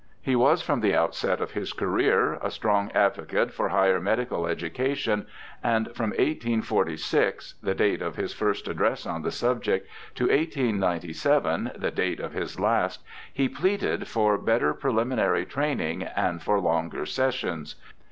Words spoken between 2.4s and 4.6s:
a strong advocate for higher medical